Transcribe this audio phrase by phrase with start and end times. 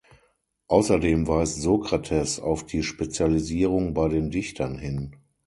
[0.67, 5.15] Außerdem weist Sokrates auf die Spezialisierung bei den Dichtern hin.